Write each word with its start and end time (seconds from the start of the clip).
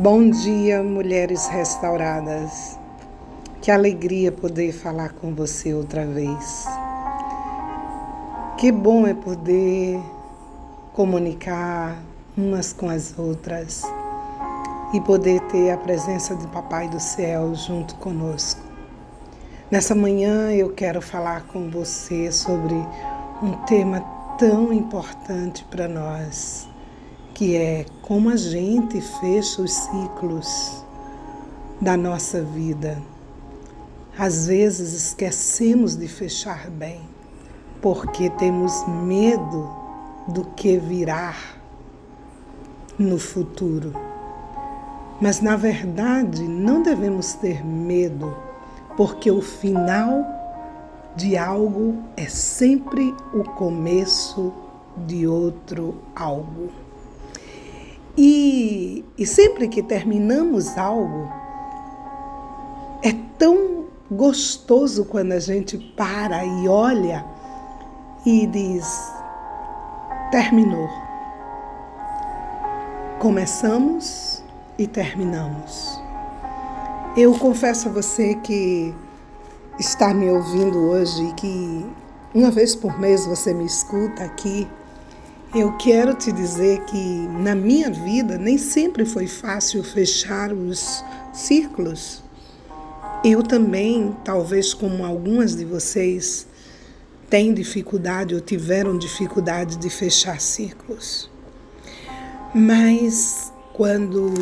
Bom 0.00 0.30
dia, 0.30 0.80
mulheres 0.80 1.48
restauradas. 1.48 2.78
Que 3.60 3.68
alegria 3.68 4.30
poder 4.30 4.70
falar 4.70 5.08
com 5.14 5.34
você 5.34 5.74
outra 5.74 6.06
vez. 6.06 6.66
Que 8.56 8.70
bom 8.70 9.08
é 9.08 9.12
poder 9.12 10.00
comunicar 10.92 12.00
umas 12.36 12.72
com 12.72 12.88
as 12.88 13.18
outras 13.18 13.82
e 14.94 15.00
poder 15.00 15.40
ter 15.48 15.72
a 15.72 15.76
presença 15.76 16.36
do 16.36 16.46
Papai 16.46 16.88
do 16.88 17.00
Céu 17.00 17.52
junto 17.56 17.96
conosco. 17.96 18.62
Nessa 19.68 19.96
manhã 19.96 20.52
eu 20.52 20.72
quero 20.74 21.02
falar 21.02 21.42
com 21.48 21.68
você 21.68 22.30
sobre 22.30 22.76
um 23.42 23.50
tema 23.66 24.00
tão 24.38 24.72
importante 24.72 25.64
para 25.64 25.88
nós 25.88 26.67
que 27.38 27.54
é 27.54 27.86
como 28.02 28.30
a 28.30 28.36
gente 28.36 29.00
fecha 29.00 29.62
os 29.62 29.70
ciclos 29.70 30.84
da 31.80 31.96
nossa 31.96 32.42
vida. 32.42 33.00
Às 34.18 34.48
vezes 34.48 34.92
esquecemos 34.92 35.94
de 35.94 36.08
fechar 36.08 36.68
bem, 36.68 37.00
porque 37.80 38.28
temos 38.28 38.84
medo 38.88 39.70
do 40.26 40.46
que 40.56 40.78
virá 40.78 41.32
no 42.98 43.20
futuro. 43.20 43.92
Mas 45.20 45.40
na 45.40 45.54
verdade 45.54 46.42
não 46.42 46.82
devemos 46.82 47.34
ter 47.34 47.64
medo, 47.64 48.36
porque 48.96 49.30
o 49.30 49.40
final 49.40 50.26
de 51.14 51.38
algo 51.38 51.98
é 52.16 52.26
sempre 52.26 53.14
o 53.32 53.44
começo 53.44 54.52
de 55.06 55.24
outro 55.24 56.02
algo. 56.16 56.87
E, 58.20 59.04
e 59.16 59.24
sempre 59.24 59.68
que 59.68 59.80
terminamos 59.80 60.76
algo, 60.76 61.30
é 63.00 63.14
tão 63.38 63.84
gostoso 64.10 65.04
quando 65.04 65.30
a 65.30 65.38
gente 65.38 65.78
para 65.96 66.44
e 66.44 66.66
olha 66.66 67.24
e 68.26 68.44
diz: 68.48 69.12
terminou. 70.32 70.88
Começamos 73.20 74.42
e 74.76 74.88
terminamos. 74.88 76.02
Eu 77.16 77.38
confesso 77.38 77.88
a 77.88 77.92
você 77.92 78.34
que 78.34 78.92
está 79.78 80.12
me 80.12 80.28
ouvindo 80.28 80.76
hoje 80.90 81.24
e 81.24 81.32
que 81.34 81.86
uma 82.34 82.50
vez 82.50 82.74
por 82.74 82.98
mês 82.98 83.24
você 83.26 83.54
me 83.54 83.64
escuta 83.64 84.24
aqui 84.24 84.66
eu 85.54 85.72
quero 85.78 86.14
te 86.14 86.30
dizer 86.30 86.80
que 86.84 86.96
na 86.96 87.54
minha 87.54 87.90
vida 87.90 88.36
nem 88.36 88.58
sempre 88.58 89.06
foi 89.06 89.26
fácil 89.26 89.82
fechar 89.82 90.52
os 90.52 91.02
círculos. 91.32 92.22
Eu 93.24 93.42
também, 93.42 94.14
talvez 94.24 94.74
como 94.74 95.04
algumas 95.04 95.56
de 95.56 95.64
vocês, 95.64 96.46
têm 97.30 97.54
dificuldade 97.54 98.34
ou 98.34 98.40
tiveram 98.40 98.98
dificuldade 98.98 99.76
de 99.76 99.88
fechar 99.88 100.38
círculos. 100.38 101.30
Mas 102.54 103.50
quando 103.72 104.34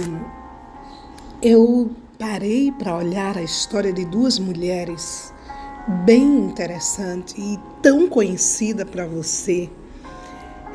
eu 1.41 1.91
parei 2.19 2.73
para 2.73 2.97
olhar 2.97 3.39
a 3.39 3.43
história 3.43 3.93
de 3.93 4.05
duas 4.05 4.39
mulheres 4.39 5.33
bem 6.05 6.47
interessante 6.47 7.41
e 7.41 7.59
tão 7.81 8.09
conhecida 8.09 8.84
para 8.84 9.07
você, 9.07 9.71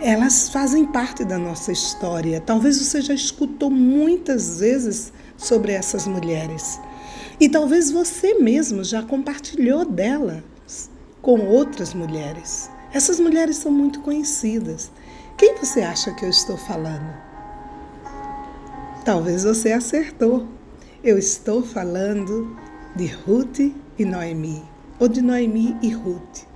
elas 0.01 0.49
fazem 0.49 0.83
parte 0.83 1.23
da 1.23 1.37
nossa 1.37 1.71
história. 1.71 2.41
Talvez 2.41 2.79
você 2.79 3.01
já 3.01 3.13
escutou 3.13 3.69
muitas 3.69 4.59
vezes 4.59 5.13
sobre 5.37 5.73
essas 5.73 6.07
mulheres. 6.07 6.79
E 7.39 7.47
talvez 7.47 7.91
você 7.91 8.33
mesmo 8.33 8.83
já 8.83 9.03
compartilhou 9.03 9.85
delas 9.85 10.89
com 11.21 11.39
outras 11.41 11.93
mulheres. 11.93 12.69
Essas 12.91 13.19
mulheres 13.19 13.57
são 13.57 13.71
muito 13.71 14.01
conhecidas. 14.01 14.91
Quem 15.37 15.55
você 15.55 15.81
acha 15.81 16.11
que 16.13 16.25
eu 16.25 16.29
estou 16.29 16.57
falando? 16.57 17.13
Talvez 19.05 19.43
você 19.43 19.71
acertou. 19.71 20.47
Eu 21.03 21.17
estou 21.17 21.63
falando 21.63 22.57
de 22.95 23.05
Ruth 23.05 23.59
e 23.97 24.05
Noemi, 24.05 24.63
ou 24.99 25.07
de 25.07 25.21
Noemi 25.21 25.75
e 25.81 25.89
Ruth. 25.89 26.50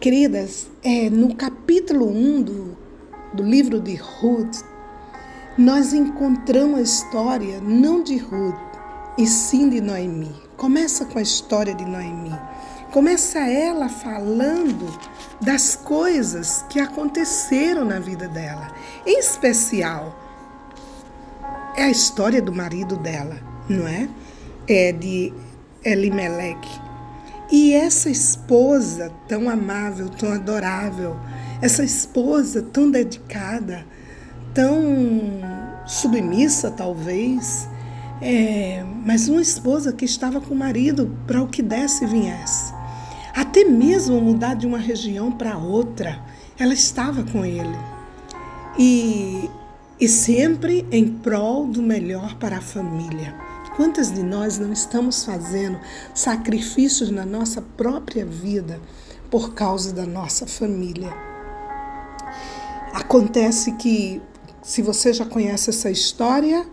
Queridas, 0.00 0.68
é, 0.84 1.08
no 1.08 1.34
capítulo 1.34 2.06
1 2.08 2.42
do, 2.42 2.76
do 3.32 3.42
livro 3.42 3.80
de 3.80 3.94
Ruth, 3.94 4.62
nós 5.56 5.94
encontramos 5.94 6.78
a 6.78 6.82
história 6.82 7.60
não 7.62 8.02
de 8.02 8.18
Ruth, 8.18 8.54
e 9.16 9.26
sim 9.26 9.70
de 9.70 9.80
Noemi. 9.80 10.30
Começa 10.56 11.06
com 11.06 11.18
a 11.18 11.22
história 11.22 11.74
de 11.74 11.84
Noemi. 11.86 12.38
Começa 12.92 13.38
ela 13.38 13.88
falando 13.88 14.86
das 15.40 15.74
coisas 15.74 16.62
que 16.68 16.78
aconteceram 16.78 17.84
na 17.84 17.98
vida 17.98 18.28
dela. 18.28 18.70
Em 19.06 19.18
especial, 19.18 20.14
é 21.74 21.84
a 21.84 21.90
história 21.90 22.42
do 22.42 22.52
marido 22.52 22.96
dela, 22.96 23.40
não 23.66 23.88
é? 23.88 24.08
É 24.68 24.92
de 24.92 25.32
Elimelech. 25.82 26.85
E 27.50 27.74
essa 27.74 28.10
esposa 28.10 29.12
tão 29.28 29.48
amável, 29.48 30.08
tão 30.08 30.32
adorável, 30.32 31.16
essa 31.62 31.84
esposa 31.84 32.60
tão 32.60 32.90
dedicada, 32.90 33.86
tão 34.52 34.82
submissa 35.86 36.70
talvez, 36.70 37.68
é, 38.20 38.84
mas 39.04 39.28
uma 39.28 39.40
esposa 39.40 39.92
que 39.92 40.04
estava 40.04 40.40
com 40.40 40.54
o 40.54 40.58
marido 40.58 41.16
para 41.26 41.42
o 41.42 41.46
que 41.46 41.62
desse 41.62 42.04
e 42.04 42.08
viesse. 42.08 42.74
Até 43.34 43.64
mesmo 43.64 44.20
mudar 44.20 44.54
de 44.54 44.66
uma 44.66 44.78
região 44.78 45.30
para 45.30 45.56
outra, 45.58 46.18
ela 46.58 46.72
estava 46.72 47.22
com 47.22 47.44
ele. 47.44 47.76
E, 48.78 49.48
e 50.00 50.08
sempre 50.08 50.86
em 50.90 51.06
prol 51.06 51.66
do 51.66 51.82
melhor 51.82 52.34
para 52.36 52.58
a 52.58 52.62
família. 52.62 53.45
Quantas 53.76 54.10
de 54.10 54.22
nós 54.22 54.58
não 54.58 54.72
estamos 54.72 55.22
fazendo 55.22 55.78
sacrifícios 56.14 57.10
na 57.10 57.26
nossa 57.26 57.60
própria 57.60 58.24
vida 58.24 58.80
por 59.30 59.52
causa 59.52 59.92
da 59.92 60.06
nossa 60.06 60.46
família? 60.46 61.12
Acontece 62.94 63.72
que, 63.72 64.22
se 64.62 64.80
você 64.80 65.12
já 65.12 65.26
conhece 65.26 65.68
essa 65.68 65.90
história, 65.90 66.66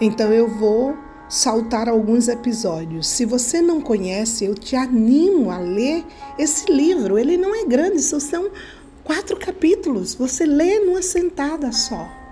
então 0.00 0.32
eu 0.32 0.48
vou 0.48 0.96
saltar 1.28 1.90
alguns 1.90 2.26
episódios. 2.26 3.06
Se 3.06 3.26
você 3.26 3.60
não 3.60 3.82
conhece, 3.82 4.46
eu 4.46 4.54
te 4.54 4.74
animo 4.76 5.50
a 5.50 5.58
ler 5.58 6.06
esse 6.38 6.72
livro. 6.72 7.18
Ele 7.18 7.36
não 7.36 7.54
é 7.54 7.66
grande, 7.66 8.00
só 8.00 8.18
são 8.18 8.50
quatro 9.04 9.36
capítulos. 9.38 10.14
Você 10.14 10.46
lê 10.46 10.78
numa 10.78 11.02
sentada 11.02 11.70
só. 11.70 12.25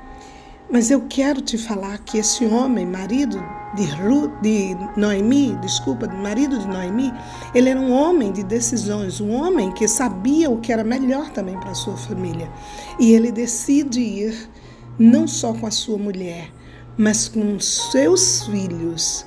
Mas 0.71 0.91
eu 0.91 1.03
quero 1.09 1.41
te 1.41 1.59
falar 1.59 1.99
que 1.99 2.19
esse 2.19 2.45
homem, 2.47 2.87
marido 2.87 3.41
de, 3.77 3.85
Ru, 3.85 4.29
de 4.41 4.77
Noemi, 4.97 5.57
desculpa, 5.61 6.07
marido 6.09 6.59
de 6.59 6.67
Noemi, 6.67 7.13
ele 7.55 7.69
era 7.69 7.79
um 7.79 7.93
homem 7.93 8.33
de 8.33 8.43
decisões, 8.43 9.21
um 9.21 9.31
homem 9.33 9.71
que 9.73 9.87
sabia 9.87 10.51
o 10.51 10.61
que 10.61 10.73
era 10.73 10.83
melhor 10.83 11.31
também 11.31 11.59
para 11.61 11.71
a 11.71 11.75
sua 11.75 11.97
família. 11.97 12.51
E 12.99 13.13
ele 13.13 13.31
decide 13.31 14.01
ir 14.01 14.51
não 14.99 15.29
só 15.29 15.53
com 15.53 15.67
a 15.67 15.71
sua 15.71 15.99
mulher, 15.99 16.51
mas 16.97 17.29
com 17.29 17.59
seus 17.61 18.45
filhos 18.47 19.27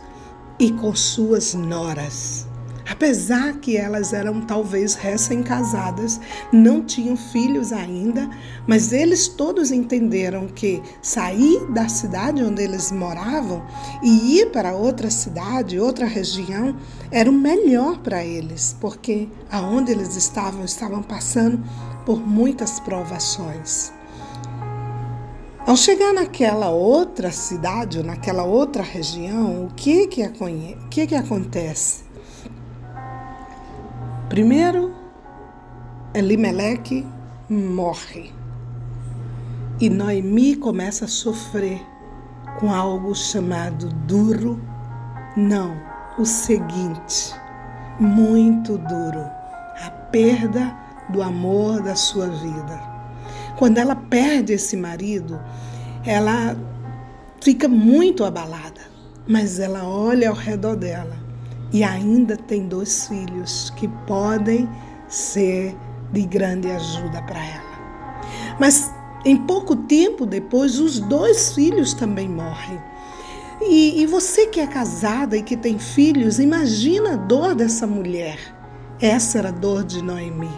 e 0.59 0.71
com 0.71 0.95
suas 0.95 1.53
noras. 1.53 2.47
Apesar 2.89 3.53
que 3.59 3.75
elas 3.75 4.13
eram 4.13 4.39
talvez 4.39 4.93
recém-casadas, 4.95 6.21
não 6.53 6.81
tinham 6.81 7.17
filhos 7.17 7.73
ainda, 7.73 8.29
mas 8.65 8.93
eles 8.93 9.27
todos 9.27 9.71
entenderam 9.71 10.47
que 10.47 10.81
sair 11.01 11.69
da 11.71 11.89
cidade 11.89 12.41
onde 12.41 12.63
eles 12.63 12.89
moravam 12.89 13.65
e 14.01 14.39
ir 14.39 14.51
para 14.51 14.73
outra 14.73 15.09
cidade, 15.09 15.77
outra 15.77 16.05
região, 16.05 16.77
era 17.11 17.29
o 17.29 17.33
melhor 17.33 17.97
para 17.97 18.23
eles, 18.23 18.75
porque 18.79 19.27
aonde 19.51 19.91
eles 19.91 20.15
estavam, 20.15 20.63
estavam 20.63 21.03
passando 21.03 21.61
por 22.05 22.25
muitas 22.25 22.79
provações. 22.79 23.91
Ao 25.65 25.75
chegar 25.75 26.13
naquela 26.13 26.69
outra 26.69 27.29
cidade 27.29 27.97
ou 27.97 28.03
naquela 28.05 28.43
outra 28.43 28.81
região, 28.81 29.65
o 29.65 29.73
que 29.75 30.07
que, 30.07 30.23
que, 30.89 31.07
que 31.07 31.15
acontece? 31.15 32.06
Primeiro, 34.29 34.93
Elimelec 36.13 37.07
morre. 37.49 38.33
E 39.79 39.89
Noemi 39.89 40.57
começa 40.57 41.05
a 41.05 41.07
sofrer 41.07 41.81
com 42.59 42.73
algo 42.73 43.15
chamado 43.15 43.87
duro, 44.05 44.61
não, 45.37 45.77
o 46.19 46.25
seguinte, 46.25 47.33
muito 48.01 48.77
duro, 48.77 49.21
a 49.85 49.91
perda 50.11 50.75
do 51.09 51.23
amor 51.23 51.81
da 51.81 51.95
sua 51.95 52.27
vida. 52.27 52.81
Quando 53.57 53.77
ela 53.77 53.95
perde 53.95 54.51
esse 54.51 54.75
marido, 54.75 55.39
ela 56.05 56.53
fica 57.41 57.69
muito 57.69 58.25
abalada, 58.25 58.81
mas 59.25 59.57
ela 59.57 59.87
olha 59.87 60.27
ao 60.27 60.35
redor 60.35 60.75
dela 60.75 61.26
e 61.71 61.83
ainda 61.83 62.37
tem 62.37 62.67
dois 62.67 63.07
filhos 63.07 63.71
que 63.75 63.87
podem 64.05 64.69
ser 65.07 65.75
de 66.11 66.21
grande 66.21 66.69
ajuda 66.71 67.21
para 67.23 67.39
ela. 67.39 68.57
Mas 68.59 68.91
em 69.25 69.35
pouco 69.35 69.75
tempo 69.75 70.25
depois, 70.25 70.79
os 70.79 70.99
dois 70.99 71.53
filhos 71.53 71.93
também 71.93 72.29
morrem. 72.29 72.79
E, 73.61 74.01
e, 74.01 74.05
você 74.05 74.45
que 74.45 74.59
é 74.59 74.67
casada 74.67 75.35
e 75.35 75.41
que 75.41 75.57
tem 75.57 75.79
filhos, 75.79 76.39
imagina 76.39 77.13
a 77.13 77.15
dor 77.15 77.55
dessa 77.55 77.87
mulher. 77.87 78.37
Essa 79.01 79.39
era 79.39 79.49
a 79.49 79.51
dor 79.51 79.83
de 79.83 80.01
Noemi. 80.01 80.49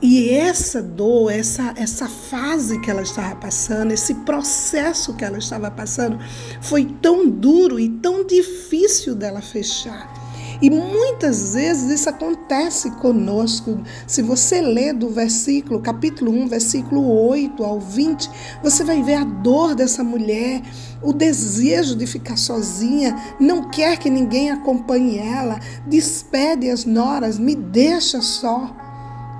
E 0.00 0.30
essa 0.30 0.80
dor, 0.80 1.32
essa, 1.32 1.74
essa 1.76 2.08
fase 2.08 2.78
que 2.80 2.88
ela 2.88 3.02
estava 3.02 3.34
passando, 3.34 3.90
esse 3.90 4.14
processo 4.14 5.14
que 5.14 5.24
ela 5.24 5.38
estava 5.38 5.70
passando, 5.70 6.20
foi 6.60 6.84
tão 6.84 7.28
duro 7.28 7.80
e 7.80 7.88
tão 7.88 8.24
difícil 8.24 9.16
dela 9.16 9.40
fechar. 9.40 10.27
E 10.60 10.68
muitas 10.70 11.54
vezes 11.54 12.00
isso 12.00 12.08
acontece 12.08 12.90
conosco. 12.92 13.80
Se 14.06 14.22
você 14.22 14.60
ler 14.60 14.92
do 14.92 15.08
versículo, 15.08 15.80
capítulo 15.80 16.32
1, 16.32 16.48
versículo 16.48 17.08
8 17.28 17.62
ao 17.62 17.78
20, 17.78 18.28
você 18.62 18.82
vai 18.82 19.00
ver 19.02 19.14
a 19.14 19.24
dor 19.24 19.76
dessa 19.76 20.02
mulher, 20.02 20.62
o 21.00 21.12
desejo 21.12 21.94
de 21.94 22.06
ficar 22.06 22.36
sozinha, 22.36 23.16
não 23.38 23.70
quer 23.70 23.98
que 23.98 24.10
ninguém 24.10 24.50
acompanhe 24.50 25.18
ela, 25.18 25.60
despede 25.86 26.68
as 26.68 26.84
noras, 26.84 27.38
me 27.38 27.54
deixa 27.54 28.20
só. 28.20 28.76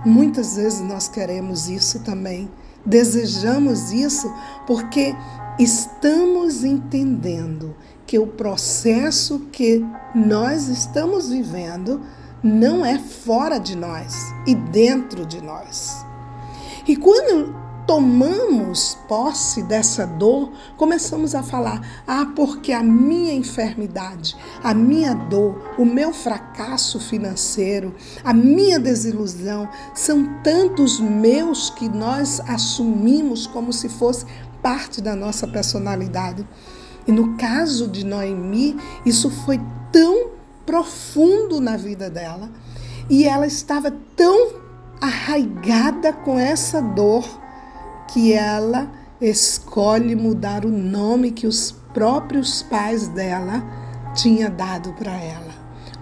Muitas 0.06 0.54
vezes 0.54 0.80
nós 0.80 1.08
queremos 1.08 1.68
isso 1.68 1.98
também. 2.00 2.48
Desejamos 2.86 3.92
isso 3.92 4.32
porque 4.66 5.14
estamos 5.58 6.62
entendendo 6.62 7.74
que 8.08 8.18
o 8.18 8.26
processo 8.26 9.38
que 9.52 9.84
nós 10.14 10.66
estamos 10.68 11.28
vivendo 11.28 12.00
não 12.42 12.82
é 12.84 12.98
fora 12.98 13.58
de 13.58 13.76
nós 13.76 14.14
e 14.46 14.54
dentro 14.54 15.26
de 15.26 15.42
nós. 15.42 16.06
E 16.86 16.96
quando 16.96 17.54
tomamos 17.86 18.96
posse 19.06 19.62
dessa 19.62 20.06
dor, 20.06 20.50
começamos 20.78 21.34
a 21.34 21.42
falar: 21.42 22.02
ah, 22.06 22.26
porque 22.34 22.72
a 22.72 22.82
minha 22.82 23.34
enfermidade, 23.34 24.34
a 24.64 24.72
minha 24.72 25.12
dor, 25.12 25.74
o 25.76 25.84
meu 25.84 26.10
fracasso 26.10 26.98
financeiro, 26.98 27.94
a 28.24 28.32
minha 28.32 28.80
desilusão 28.80 29.68
são 29.94 30.40
tantos 30.42 30.98
meus 30.98 31.68
que 31.68 31.90
nós 31.90 32.40
assumimos 32.48 33.46
como 33.46 33.70
se 33.70 33.90
fosse 33.90 34.24
parte 34.62 35.02
da 35.02 35.14
nossa 35.14 35.46
personalidade. 35.46 36.46
E 37.08 37.12
no 37.12 37.36
caso 37.38 37.88
de 37.88 38.04
Noemi, 38.04 38.76
isso 39.06 39.30
foi 39.30 39.58
tão 39.90 40.32
profundo 40.66 41.58
na 41.58 41.74
vida 41.74 42.10
dela 42.10 42.50
e 43.08 43.24
ela 43.24 43.46
estava 43.46 43.90
tão 44.14 44.52
arraigada 45.00 46.12
com 46.12 46.38
essa 46.38 46.82
dor 46.82 47.26
que 48.12 48.34
ela 48.34 48.92
escolhe 49.18 50.14
mudar 50.14 50.66
o 50.66 50.68
nome 50.68 51.30
que 51.30 51.46
os 51.46 51.72
próprios 51.94 52.62
pais 52.62 53.08
dela 53.08 53.64
tinham 54.14 54.54
dado 54.54 54.92
para 54.92 55.12
ela. 55.12 55.54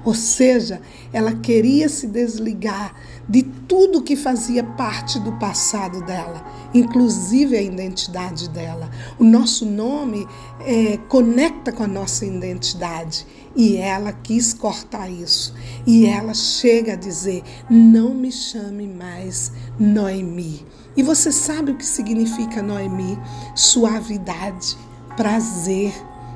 Ou 0.05 0.15
seja, 0.15 0.81
ela 1.13 1.33
queria 1.35 1.89
se 1.89 2.09
desligar 2.09 2.93
de 3.29 3.43
tudo 3.43 4.03
que 4.03 4.15
fazia 4.15 4.63
parte 4.63 5.19
do 5.19 5.33
passado 5.33 6.01
dela, 6.05 6.45
inclusive 6.73 7.57
a 7.57 7.63
identidade 7.63 8.49
dela. 8.49 8.89
O 9.19 9.25
nosso 9.25 9.67
nome 9.67 10.27
é, 10.61 10.97
conecta 11.09 11.73
com 11.73 11.83
a 11.83 11.89
nossa 11.89 12.25
identidade 12.25 13.27
e 13.57 13.77
ela 13.77 14.13
quis 14.13 14.55
cortar 14.55 15.11
isso. 15.11 15.55
E 15.87 16.07
ela 16.07 16.35
chega 16.35 16.93
a 16.93 16.97
dizer: 16.97 17.43
Não 17.69 18.15
me 18.15 18.31
chame 18.31 18.87
mais 18.87 19.53
Noemi. 19.79 20.65
E 20.97 21.03
você 21.03 21.33
sabe 21.33 21.73
o 21.73 21.77
que 21.77 21.85
significa 21.85 22.63
Noemi? 22.63 23.19
Suavidade, 23.55 24.77
prazer, 25.17 25.93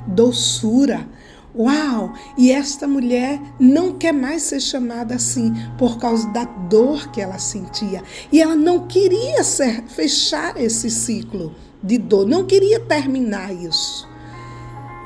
doçura 0.06 1.08
Uau! 1.54 2.12
E 2.38 2.52
esta 2.52 2.86
mulher 2.86 3.40
não 3.58 3.94
quer 3.94 4.12
mais 4.12 4.42
ser 4.42 4.60
chamada 4.60 5.16
assim 5.16 5.52
por 5.76 5.98
causa 5.98 6.28
da 6.28 6.44
dor 6.44 7.10
que 7.10 7.20
ela 7.20 7.38
sentia. 7.38 8.02
E 8.30 8.40
ela 8.40 8.54
não 8.54 8.86
queria 8.86 9.42
ser, 9.42 9.82
fechar 9.84 10.56
esse 10.60 10.90
ciclo 10.90 11.54
de 11.82 11.98
dor, 11.98 12.26
não 12.26 12.44
queria 12.44 12.78
terminar 12.80 13.52
isso. 13.52 14.08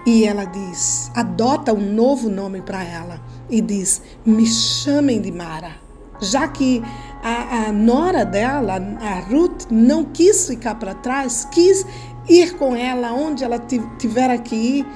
E 0.06 0.24
ela 0.24 0.44
diz, 0.44 1.10
adota 1.14 1.72
um 1.72 1.94
novo 1.94 2.28
nome 2.28 2.60
para 2.60 2.84
ela 2.84 3.20
e 3.48 3.62
diz: 3.62 4.02
Me 4.24 4.46
chamem 4.46 5.20
de 5.20 5.32
Mara. 5.32 5.82
Já 6.20 6.46
que 6.46 6.82
a, 7.22 7.68
a 7.68 7.72
nora 7.72 8.24
dela, 8.24 8.74
a 9.00 9.20
Ruth, 9.20 9.66
não 9.70 10.04
quis 10.04 10.46
ficar 10.46 10.74
para 10.74 10.94
trás, 10.94 11.48
quis 11.50 11.86
ir 12.28 12.56
com 12.56 12.76
ela 12.76 13.12
onde 13.12 13.44
ela 13.44 13.58
tiver 13.58 14.38
que 14.42 14.54
ir 14.54 14.86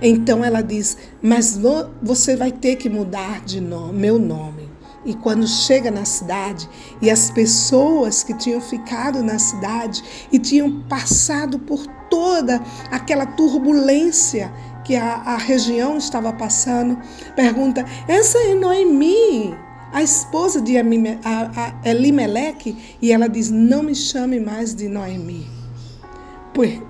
então 0.00 0.44
ela 0.44 0.60
diz: 0.60 0.96
Mas 1.20 1.58
você 2.02 2.36
vai 2.36 2.52
ter 2.52 2.76
que 2.76 2.88
mudar 2.88 3.44
de 3.44 3.60
nome, 3.60 3.98
meu 3.98 4.18
nome. 4.18 4.68
E 5.04 5.14
quando 5.14 5.46
chega 5.46 5.90
na 5.90 6.04
cidade, 6.04 6.68
e 7.00 7.10
as 7.10 7.30
pessoas 7.30 8.22
que 8.22 8.34
tinham 8.34 8.60
ficado 8.60 9.22
na 9.22 9.38
cidade 9.38 10.02
e 10.30 10.38
tinham 10.38 10.82
passado 10.82 11.58
por 11.58 11.86
toda 12.10 12.60
aquela 12.90 13.24
turbulência 13.24 14.52
que 14.84 14.96
a, 14.96 15.14
a 15.14 15.36
região 15.36 15.96
estava 15.96 16.32
passando, 16.32 16.98
pergunta: 17.34 17.84
Essa 18.06 18.38
é 18.38 18.54
Noemi, 18.54 19.56
a 19.92 20.02
esposa 20.02 20.60
de 20.60 20.74
Elimeleque? 21.84 22.76
E 23.00 23.12
ela 23.12 23.28
diz: 23.28 23.50
Não 23.50 23.82
me 23.82 23.94
chame 23.94 24.38
mais 24.38 24.74
de 24.74 24.88
Noemi, 24.88 25.46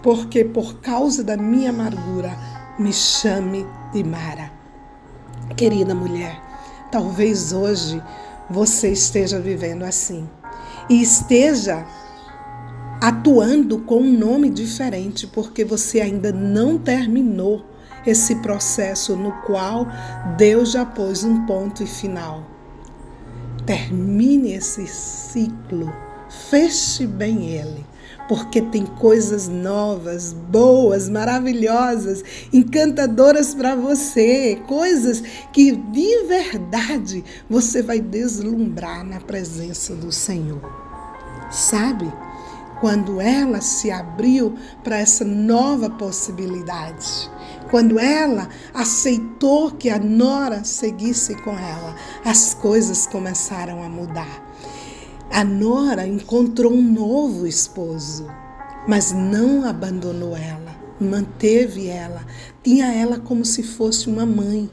porque 0.02 0.44
por 0.44 0.80
causa 0.80 1.22
da 1.22 1.36
minha 1.36 1.70
amargura 1.70 2.57
me 2.78 2.92
chame 2.92 3.66
de 3.92 4.04
Mara. 4.04 4.52
Querida 5.56 5.94
mulher, 5.94 6.40
talvez 6.92 7.52
hoje 7.52 8.00
você 8.48 8.92
esteja 8.92 9.40
vivendo 9.40 9.82
assim 9.82 10.28
e 10.88 11.02
esteja 11.02 11.84
atuando 13.00 13.80
com 13.80 14.00
um 14.00 14.12
nome 14.16 14.48
diferente 14.48 15.26
porque 15.26 15.64
você 15.64 16.00
ainda 16.00 16.30
não 16.32 16.78
terminou 16.78 17.64
esse 18.06 18.36
processo 18.36 19.16
no 19.16 19.32
qual 19.42 19.86
Deus 20.36 20.72
já 20.72 20.86
pôs 20.86 21.24
um 21.24 21.46
ponto 21.46 21.82
e 21.82 21.86
final. 21.86 22.44
Termine 23.66 24.52
esse 24.52 24.86
ciclo, 24.86 25.92
feche 26.28 27.06
bem 27.06 27.48
ele 27.48 27.84
porque 28.28 28.60
tem 28.60 28.84
coisas 28.84 29.48
novas, 29.48 30.34
boas, 30.34 31.08
maravilhosas, 31.08 32.22
encantadoras 32.52 33.54
para 33.54 33.74
você, 33.74 34.60
coisas 34.68 35.22
que 35.52 35.74
de 35.74 36.24
verdade 36.24 37.24
você 37.48 37.82
vai 37.82 38.00
deslumbrar 38.00 39.02
na 39.02 39.18
presença 39.18 39.94
do 39.94 40.12
Senhor. 40.12 40.60
Sabe? 41.50 42.12
Quando 42.80 43.20
ela 43.20 43.60
se 43.60 43.90
abriu 43.90 44.54
para 44.84 44.98
essa 44.98 45.24
nova 45.24 45.90
possibilidade, 45.90 47.28
quando 47.70 47.98
ela 47.98 48.48
aceitou 48.72 49.72
que 49.72 49.90
a 49.90 49.98
nora 49.98 50.62
seguisse 50.62 51.34
com 51.42 51.50
ela, 51.58 51.96
as 52.24 52.54
coisas 52.54 53.06
começaram 53.06 53.82
a 53.82 53.88
mudar. 53.88 54.46
A 55.30 55.44
nora 55.44 56.06
encontrou 56.06 56.72
um 56.72 56.82
novo 56.82 57.46
esposo, 57.46 58.26
mas 58.88 59.12
não 59.12 59.64
abandonou 59.64 60.36
ela, 60.36 60.74
manteve 60.98 61.86
ela, 61.86 62.24
tinha 62.62 62.92
ela 62.92 63.18
como 63.18 63.44
se 63.44 63.62
fosse 63.62 64.08
uma 64.08 64.24
mãe. 64.24 64.70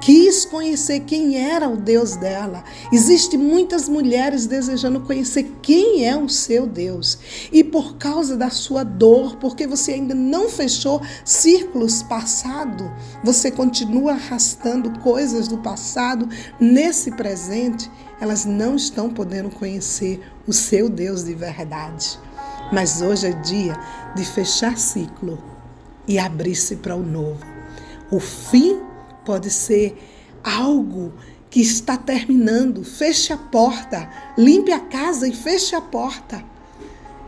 Quis 0.00 0.44
conhecer 0.44 1.00
quem 1.00 1.36
era 1.36 1.68
o 1.68 1.76
Deus 1.76 2.16
dela. 2.16 2.64
Existem 2.92 3.38
muitas 3.38 3.88
mulheres 3.88 4.46
desejando 4.46 5.00
conhecer 5.00 5.52
quem 5.62 6.06
é 6.06 6.16
o 6.16 6.28
seu 6.28 6.66
Deus. 6.66 7.18
E 7.52 7.62
por 7.62 7.96
causa 7.96 8.36
da 8.36 8.50
sua 8.50 8.84
dor, 8.84 9.36
porque 9.36 9.66
você 9.66 9.92
ainda 9.92 10.14
não 10.14 10.48
fechou 10.48 11.00
círculos 11.24 12.02
passados, 12.02 12.90
você 13.22 13.50
continua 13.50 14.12
arrastando 14.12 14.98
coisas 15.00 15.48
do 15.48 15.58
passado 15.58 16.28
nesse 16.58 17.10
presente, 17.12 17.90
elas 18.20 18.44
não 18.44 18.76
estão 18.76 19.10
podendo 19.10 19.50
conhecer 19.50 20.20
o 20.46 20.52
seu 20.52 20.88
Deus 20.88 21.24
de 21.24 21.34
verdade. 21.34 22.18
Mas 22.72 23.02
hoje 23.02 23.26
é 23.26 23.32
dia 23.32 23.78
de 24.14 24.24
fechar 24.24 24.78
ciclo 24.78 25.38
e 26.06 26.18
abrir-se 26.18 26.76
para 26.76 26.96
o 26.96 27.02
novo. 27.02 27.44
O 28.10 28.18
fim 28.18 28.80
pode 29.24 29.50
ser 29.50 29.96
algo 30.42 31.12
que 31.50 31.60
está 31.60 31.96
terminando. 31.96 32.82
Feche 32.82 33.32
a 33.32 33.36
porta, 33.36 34.08
limpe 34.36 34.72
a 34.72 34.80
casa 34.80 35.28
e 35.28 35.34
feche 35.34 35.74
a 35.74 35.80
porta. 35.80 36.44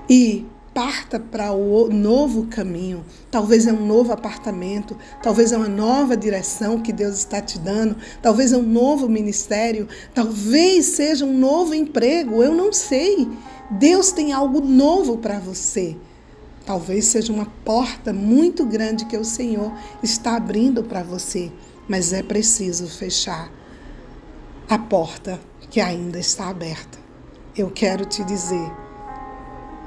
E 0.08 0.46
parta 0.74 1.20
para 1.20 1.52
o 1.52 1.88
novo 1.88 2.46
caminho. 2.46 3.04
Talvez 3.30 3.66
é 3.66 3.72
um 3.72 3.86
novo 3.86 4.12
apartamento, 4.12 4.96
talvez 5.22 5.52
é 5.52 5.56
uma 5.56 5.68
nova 5.68 6.16
direção 6.16 6.80
que 6.80 6.92
Deus 6.92 7.18
está 7.18 7.40
te 7.40 7.58
dando, 7.58 7.96
talvez 8.20 8.52
é 8.52 8.56
um 8.56 8.62
novo 8.62 9.08
ministério, 9.08 9.88
talvez 10.12 10.86
seja 10.86 11.24
um 11.24 11.38
novo 11.38 11.72
emprego, 11.74 12.42
eu 12.42 12.52
não 12.52 12.72
sei. 12.72 13.28
Deus 13.70 14.10
tem 14.10 14.32
algo 14.32 14.60
novo 14.60 15.18
para 15.18 15.38
você. 15.38 15.96
Talvez 16.66 17.04
seja 17.06 17.32
uma 17.32 17.46
porta 17.64 18.12
muito 18.12 18.64
grande 18.64 19.04
que 19.04 19.16
o 19.16 19.24
Senhor 19.24 19.72
está 20.02 20.36
abrindo 20.36 20.82
para 20.82 21.02
você, 21.02 21.52
mas 21.88 22.12
é 22.12 22.22
preciso 22.22 22.86
fechar 22.88 23.50
a 24.68 24.78
porta 24.78 25.40
que 25.70 25.80
ainda 25.80 26.18
está 26.18 26.48
aberta. 26.48 26.98
Eu 27.56 27.70
quero 27.70 28.04
te 28.04 28.24
dizer 28.24 28.70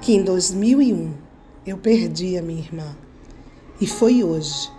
que 0.01 0.13
em 0.13 0.24
2001 0.24 1.13
eu 1.66 1.77
perdi 1.77 2.38
a 2.38 2.42
minha 2.42 2.60
irmã. 2.60 2.96
E 3.80 3.86
foi 3.86 4.24
hoje, 4.24 4.72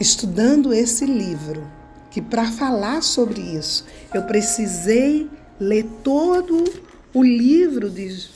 estudando 0.00 0.72
esse 0.72 1.04
livro, 1.04 1.66
que 2.10 2.22
para 2.22 2.50
falar 2.50 3.02
sobre 3.02 3.40
isso, 3.40 3.84
eu 4.14 4.22
precisei 4.22 5.28
ler 5.60 5.84
todo 6.02 6.64
o 7.12 7.22
livro 7.22 7.90
de 7.90 8.28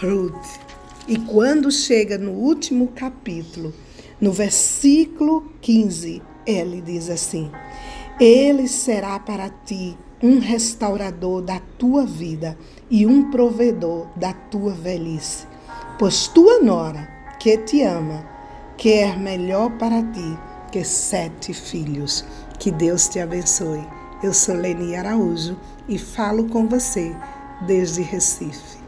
Ruth. 0.00 0.60
E 1.08 1.18
quando 1.18 1.70
chega 1.70 2.16
no 2.16 2.32
último 2.32 2.88
capítulo, 2.88 3.74
no 4.20 4.32
versículo 4.32 5.52
15, 5.60 6.22
ele 6.46 6.80
diz 6.80 7.08
assim: 7.08 7.50
Ele 8.18 8.68
será 8.68 9.18
para 9.18 9.50
ti 9.64 9.96
um 10.22 10.38
restaurador 10.38 11.40
da 11.42 11.60
tua 11.78 12.04
vida 12.04 12.56
e 12.90 13.06
um 13.06 13.30
provedor 13.30 14.06
da 14.16 14.32
tua 14.32 14.72
velhice. 14.72 15.46
Pois 15.98 16.28
tua 16.28 16.60
nora, 16.60 17.08
que 17.38 17.56
te 17.58 17.82
ama, 17.82 18.26
quer 18.76 19.18
melhor 19.18 19.70
para 19.78 20.02
ti 20.02 20.38
que 20.70 20.84
sete 20.84 21.52
filhos. 21.52 22.24
Que 22.58 22.70
Deus 22.70 23.08
te 23.08 23.18
abençoe. 23.18 23.86
Eu 24.22 24.34
sou 24.34 24.54
Leni 24.54 24.94
Araújo 24.94 25.56
e 25.88 25.98
falo 25.98 26.44
com 26.48 26.68
você 26.68 27.14
desde 27.66 28.02
Recife. 28.02 28.79